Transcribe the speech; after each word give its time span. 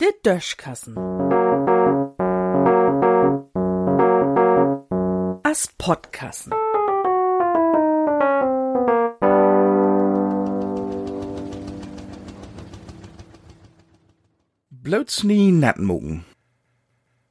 Der 0.00 0.12
Döschkassen. 0.22 0.96
As 5.42 5.68
Podkassen. 5.78 6.52
Bloß 14.90 15.24
nie. 15.24 15.62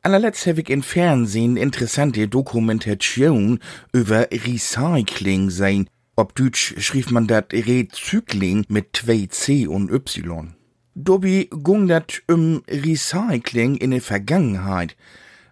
Allerletzt 0.02 0.48
habe 0.48 0.62
ich 0.62 0.70
im 0.70 0.82
Fernsehen 0.82 1.58
interessante 1.58 2.28
Dokumentation 2.28 3.60
über 3.92 4.28
Recycling 4.32 5.50
sein. 5.50 5.90
Ob 6.20 6.36
Deutsch 6.36 6.76
schrieb 6.80 7.12
man 7.12 7.28
dat 7.28 7.54
Rezykling 7.54 8.66
mit 8.68 8.88
zwei 8.92 9.28
C 9.30 9.68
und 9.68 9.90
Y. 9.90 10.54
Dobi 10.94 11.48
gung 11.50 11.88
dat 11.88 12.24
um 12.28 12.62
Recycling 12.68 13.78
in 13.78 13.92
der 13.92 14.02
Vergangenheit. 14.02 14.98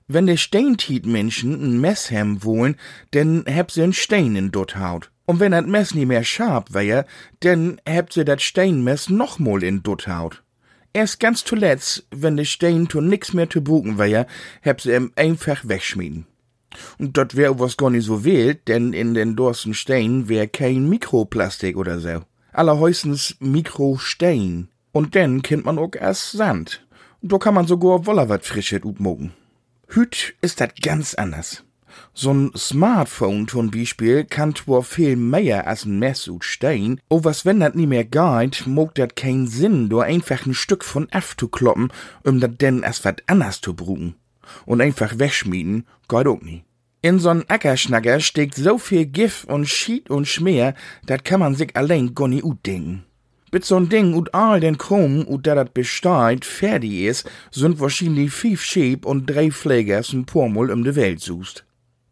Wenn 0.09 0.27
de 0.27 0.35
Steintiet-Menschen 0.35 1.53
ein 1.53 1.79
Mess 1.79 2.11
hem 2.11 2.43
wollen, 2.43 2.75
denn 3.13 3.45
heb 3.47 3.71
sie 3.71 3.81
ein 3.81 3.93
Stein 3.93 4.35
in 4.35 4.51
dort 4.51 4.75
haut. 4.75 5.09
Und 5.25 5.39
wenn 5.39 5.53
dat 5.53 5.67
Mess 5.67 5.95
nie 5.95 6.05
mehr 6.05 6.25
scharf 6.25 6.65
wär, 6.71 7.05
denn 7.43 7.79
heb 7.85 8.11
sie 8.11 8.25
dat 8.25 8.41
Steinmess 8.41 9.09
nochmal 9.09 9.63
in 9.63 9.83
dort 9.83 10.09
haut. 10.09 10.43
Erst 10.91 11.21
ganz 11.21 11.45
zuletzt, 11.45 12.05
wenn 12.11 12.35
de 12.35 12.43
Stein 12.43 12.89
to 12.89 12.99
nix 12.99 13.31
mehr 13.31 13.49
zu 13.49 13.63
buchen 13.63 13.97
wär, 13.97 14.27
heb 14.59 14.81
sie 14.81 14.91
em 14.91 15.13
einfach 15.15 15.65
wegschmieden. 15.65 16.27
Und 16.99 17.17
dat 17.17 17.35
wär 17.35 17.59
was 17.59 17.77
gar 17.77 17.89
nicht 17.89 18.05
so 18.05 18.23
wild, 18.23 18.67
denn 18.67 18.93
in 18.93 19.13
den 19.13 19.35
dorsten 19.35 19.73
Stein 19.73 20.27
wär 20.27 20.47
kein 20.47 20.89
Mikroplastik 20.89 21.77
oder 21.77 21.99
so. 21.99 22.21
Allerhäusens 22.51 23.35
Mikrostein. 23.39 24.69
Und 24.91 25.15
dann 25.15 25.41
kennt 25.41 25.65
man 25.65 25.77
auch 25.77 25.93
erst 25.93 26.31
Sand. 26.31 26.85
Und 27.21 27.31
da 27.31 27.37
kann 27.37 27.53
man 27.53 27.67
sogar 27.67 28.05
woller 28.05 28.29
wat 28.29 28.45
frisches 28.45 28.83
utmogen. 28.83 29.33
Hüt 29.87 30.35
ist 30.41 30.59
dat 30.59 30.81
ganz 30.81 31.13
anders. 31.13 31.63
So'n 32.13 32.55
Smartphone 32.55 33.47
zum 33.47 33.71
Beispiel 33.71 34.25
kann 34.25 34.55
zwar 34.55 34.83
viel 34.83 35.15
mehr 35.15 35.67
als 35.67 35.85
ein 35.85 35.99
Mess 35.99 36.27
ut 36.27 36.43
Stein, 36.43 36.99
o 37.09 37.23
was 37.23 37.45
wenn 37.45 37.59
dat 37.59 37.75
nie 37.75 37.87
mehr 37.87 38.05
geht, 38.05 38.67
mog 38.67 38.95
dat 38.95 39.15
kein 39.15 39.47
Sinn, 39.47 39.89
do 39.89 39.99
einfach 39.99 40.45
ein 40.45 40.53
Stück 40.53 40.83
von 40.83 41.09
F 41.09 41.35
zu 41.37 41.47
kloppen, 41.47 41.91
um 42.23 42.39
dat 42.39 42.61
denn 42.61 42.83
erst 42.83 43.05
wat 43.05 43.23
anders 43.27 43.61
zu 43.61 43.75
brugen. 43.75 44.15
Und 44.65 44.81
einfach 44.81 45.19
wegschmieden, 45.19 45.85
geht 46.07 46.27
auch 46.27 46.41
nie. 46.41 46.63
In 47.01 47.19
so'n 47.19 47.45
Ackerschnacker 47.47 48.19
steckt 48.19 48.55
so 48.55 48.77
viel 48.77 49.05
Gif 49.05 49.45
und 49.45 49.69
Schied 49.69 50.09
und 50.09 50.27
Schmier, 50.27 50.73
dat 51.05 51.23
kann 51.23 51.39
man 51.39 51.55
sich 51.55 51.75
allein 51.75 52.15
gar 52.15 52.27
nie 52.27 52.43
utdenken. 52.43 53.03
Bis 53.51 53.67
so'n 53.71 53.87
Ding 53.87 54.13
ut 54.13 54.33
all 54.33 54.59
den 54.59 54.77
Chrom, 54.77 55.25
ut 55.27 55.45
der 55.45 55.55
dat 55.55 55.73
besteht, 55.73 56.43
fertig 56.43 56.91
is, 56.91 57.23
sind 57.51 57.79
wahrscheinlich 57.79 58.31
fünf 58.31 58.61
Schäb 58.61 59.05
und 59.05 59.25
drei 59.25 59.51
Pflegers 59.51 60.11
ein 60.11 60.25
Pormol 60.25 60.69
um 60.71 60.83
de 60.83 60.95
Welt 60.95 61.21
suchst. 61.21 61.63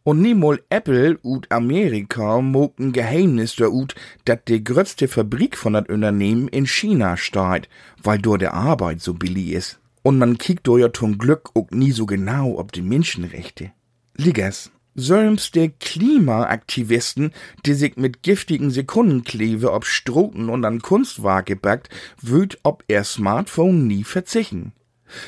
Und 0.04 0.22
niemol 0.22 0.62
Apple 0.70 1.18
ut 1.24 1.52
Amerika 1.52 2.40
mogt 2.40 2.80
ein 2.80 2.94
Geheimnis 2.94 3.56
da 3.56 3.68
ut, 3.68 3.96
dat 4.24 4.48
de 4.48 4.60
größte 4.60 5.08
Fabrik 5.08 5.58
von 5.58 5.74
dat 5.74 5.90
Unternehmen 5.90 6.48
in 6.48 6.68
China 6.68 7.18
steht, 7.18 7.70
weil 8.04 8.20
dort 8.20 8.42
der 8.42 8.54
Arbeit 8.54 9.02
so 9.02 9.16
billig 9.16 9.52
is. 9.52 9.80
Und 10.06 10.20
man 10.20 10.38
kiekt 10.38 10.68
do 10.68 10.78
ja 10.78 10.94
zum 10.94 11.18
Glück 11.18 11.50
auch 11.56 11.72
nie 11.72 11.92
so 11.92 12.06
genau 12.06 12.60
ob 12.60 12.72
die 12.72 12.84
Menschenrechte. 12.84 13.72
Liggers, 14.16 14.70
selbst 14.94 15.56
de 15.56 15.72
Klimaaktivisten, 15.80 17.32
die 17.66 17.74
sich 17.74 17.98
mit 17.98 18.22
giftigen 18.22 18.70
Sekundenkleber 18.70 19.74
ob 19.74 19.84
Stroten 19.84 20.50
und 20.50 20.64
an 20.64 20.84
Kunstwerk 20.84 21.48
gebackt, 21.48 21.90
würd 22.22 22.60
ob 22.62 22.84
er 22.88 23.04
Smartphone 23.04 23.88
nie 23.88 24.04
verzichten. 24.04 24.74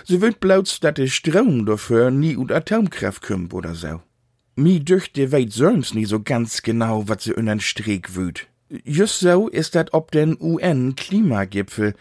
Sie 0.05 0.21
würd 0.21 0.39
bloß, 0.39 0.79
dat 0.79 0.99
de 0.99 1.07
Strom 1.07 1.65
dafür 1.65 2.11
nie 2.11 2.37
ut 2.37 2.51
Atomkraft 2.51 3.23
kümmt 3.23 3.55
oder 3.55 3.73
so. 3.73 4.01
Mi 4.55 4.79
düchte 4.79 5.31
weit 5.31 5.53
selbst 5.53 5.95
nie 5.95 6.05
so 6.05 6.21
ganz 6.21 6.61
genau, 6.61 7.07
wat 7.07 7.21
sie 7.21 7.33
unnern 7.33 7.61
Streek 7.61 8.15
wüt. 8.15 8.45
Just 8.83 9.21
so 9.21 9.47
ist 9.47 9.73
dat 9.73 9.95
ob 9.95 10.11
den 10.11 10.37
UN-Klimagipfel. 10.39 11.95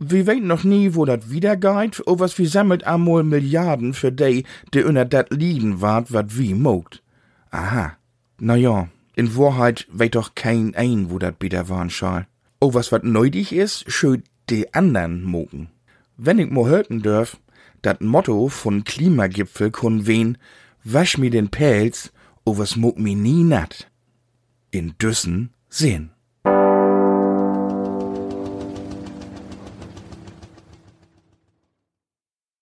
Wir 0.00 0.28
weit 0.28 0.42
noch 0.42 0.62
nie, 0.62 0.94
wo 0.94 1.04
dat 1.04 1.30
wieder 1.30 1.56
geht, 1.56 2.06
o 2.06 2.20
was 2.20 2.38
wir 2.38 2.48
sammelt 2.48 2.86
amol 2.86 3.24
Milliarden 3.24 3.94
für 3.94 4.12
die, 4.12 4.44
die 4.72 4.84
unter 4.84 5.04
dat 5.04 5.30
lieden 5.30 5.80
wart, 5.80 6.12
wat 6.12 6.38
wie 6.38 6.54
mogt. 6.54 7.02
Aha. 7.50 7.96
Na 8.38 8.54
ja, 8.54 8.88
in 9.16 9.36
Wahrheit 9.36 9.88
weit 9.90 10.14
doch 10.14 10.36
kein 10.36 10.76
ein, 10.76 11.10
wo 11.10 11.18
dat 11.18 11.40
bitter 11.40 11.68
waren 11.68 11.90
schal. 11.90 12.26
O 12.60 12.74
was 12.74 12.92
wat 12.92 13.02
nötig 13.02 13.52
is, 13.52 13.84
schön 13.88 14.22
de 14.48 14.68
andern 14.72 15.24
mogen. 15.24 15.68
Wenn 16.16 16.38
ich 16.38 16.50
mo 16.50 16.68
hörten 16.68 17.02
dürf, 17.02 17.36
dat 17.82 18.00
Motto 18.00 18.48
von 18.48 18.84
Klimagipfel 18.84 19.72
kun 19.72 20.06
wen, 20.06 20.38
wasch 20.84 21.18
mir 21.18 21.30
den 21.30 21.48
Pelz, 21.48 22.12
o 22.44 22.56
was 22.58 22.76
mog 22.76 22.98
mi 22.98 23.16
nie 23.16 23.42
nat. 23.42 23.90
In 24.70 24.94
Düssen 24.98 25.50
sehen. 25.68 26.10